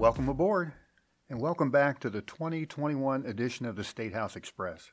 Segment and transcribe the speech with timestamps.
[0.00, 0.72] Welcome aboard,
[1.28, 4.92] and welcome back to the 2021 edition of the State House Express.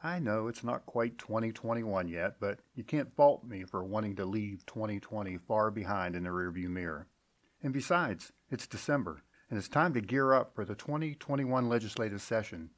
[0.00, 4.24] I know it's not quite 2021 yet, but you can't fault me for wanting to
[4.24, 7.08] leave 2020 far behind in the rearview mirror.
[7.64, 12.70] And besides, it's December, and it's time to gear up for the 2021 legislative session.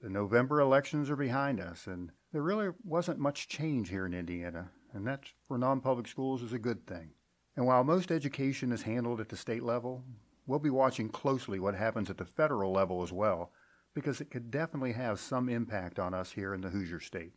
[0.00, 4.70] The November elections are behind us, and there really wasn't much change here in Indiana,
[4.92, 7.10] and that for non-public schools is a good thing.
[7.56, 10.04] And while most education is handled at the state level,
[10.46, 13.52] we'll be watching closely what happens at the federal level as well,
[13.94, 17.32] because it could definitely have some impact on us here in the Hoosier State.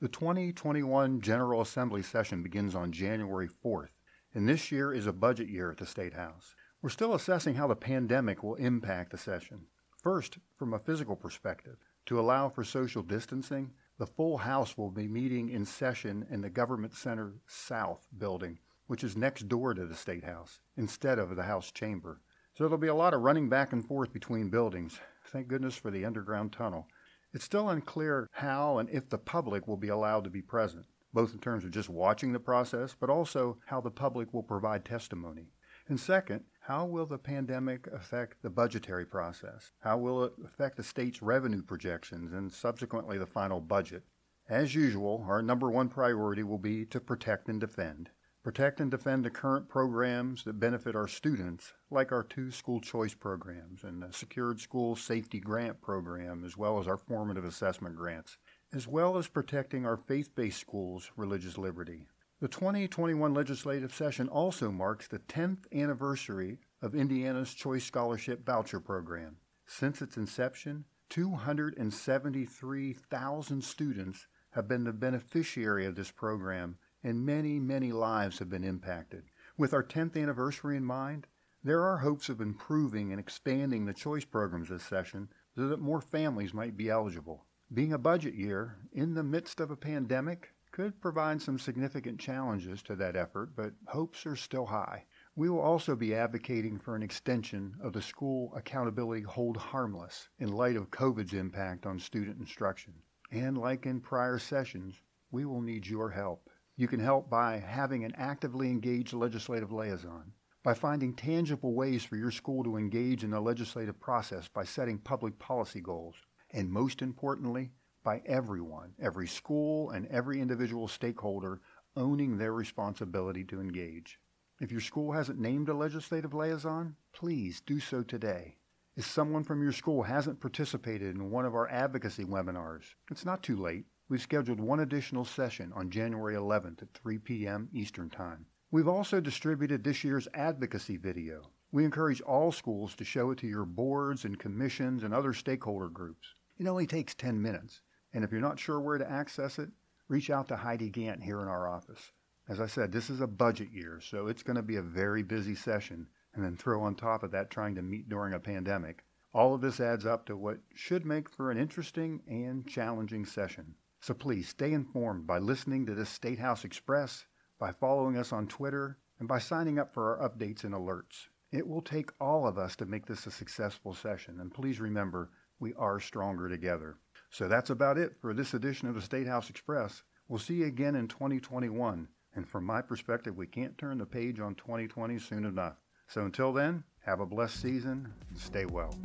[0.00, 3.90] The 2021 General Assembly session begins on January 4th,
[4.34, 6.54] and this year is a budget year at the State House.
[6.80, 9.66] We're still assessing how the pandemic will impact the session.
[10.02, 11.76] First, from a physical perspective,
[12.06, 16.50] to allow for social distancing, the full House will be meeting in session in the
[16.50, 18.58] Government Center South building
[18.92, 22.20] which is next door to the State House, instead of the House chamber.
[22.54, 24.98] So there'll be a lot of running back and forth between buildings.
[25.28, 26.86] Thank goodness for the underground tunnel.
[27.32, 31.32] It's still unclear how and if the public will be allowed to be present, both
[31.32, 35.48] in terms of just watching the process, but also how the public will provide testimony.
[35.88, 39.72] And second, how will the pandemic affect the budgetary process?
[39.80, 44.04] How will it affect the state's revenue projections and subsequently the final budget?
[44.50, 48.10] As usual, our number one priority will be to protect and defend.
[48.42, 53.14] Protect and defend the current programs that benefit our students, like our two school choice
[53.14, 58.38] programs and the Secured School Safety Grant Program, as well as our formative assessment grants,
[58.72, 62.08] as well as protecting our faith based schools' religious liberty.
[62.40, 69.36] The 2021 legislative session also marks the 10th anniversary of Indiana's Choice Scholarship Voucher Program.
[69.66, 77.92] Since its inception, 273,000 students have been the beneficiary of this program and many, many
[77.92, 79.24] lives have been impacted.
[79.56, 81.26] With our 10th anniversary in mind,
[81.64, 86.00] there are hopes of improving and expanding the choice programs this session so that more
[86.00, 87.46] families might be eligible.
[87.72, 92.82] Being a budget year in the midst of a pandemic could provide some significant challenges
[92.82, 95.04] to that effort, but hopes are still high.
[95.36, 100.52] We will also be advocating for an extension of the school accountability hold harmless in
[100.52, 102.94] light of COVID's impact on student instruction.
[103.30, 105.00] And like in prior sessions,
[105.30, 106.50] we will need your help.
[106.76, 112.16] You can help by having an actively engaged legislative liaison, by finding tangible ways for
[112.16, 116.16] your school to engage in the legislative process by setting public policy goals,
[116.50, 117.72] and most importantly,
[118.02, 121.60] by everyone, every school and every individual stakeholder
[121.94, 124.18] owning their responsibility to engage.
[124.60, 128.56] If your school hasn't named a legislative liaison, please do so today.
[128.96, 133.42] If someone from your school hasn't participated in one of our advocacy webinars, it's not
[133.42, 133.86] too late.
[134.12, 137.70] We've scheduled one additional session on January 11th at 3 p.m.
[137.72, 138.44] Eastern Time.
[138.70, 141.48] We've also distributed this year's advocacy video.
[141.70, 145.88] We encourage all schools to show it to your boards and commissions and other stakeholder
[145.88, 146.34] groups.
[146.58, 147.80] It only takes 10 minutes,
[148.12, 149.70] and if you're not sure where to access it,
[150.08, 152.12] reach out to Heidi Gant here in our office.
[152.46, 155.22] As I said, this is a budget year, so it's going to be a very
[155.22, 159.06] busy session, and then throw on top of that trying to meet during a pandemic.
[159.32, 163.74] All of this adds up to what should make for an interesting and challenging session.
[164.02, 167.24] So please stay informed by listening to this State House Express,
[167.60, 171.28] by following us on Twitter, and by signing up for our updates and alerts.
[171.52, 175.30] It will take all of us to make this a successful session, and please remember,
[175.60, 176.96] we are stronger together.
[177.30, 180.02] So that's about it for this edition of the State House Express.
[180.26, 184.40] We'll see you again in 2021, and from my perspective, we can't turn the page
[184.40, 185.76] on 2020 soon enough.
[186.08, 188.98] So until then, have a blessed season and stay well.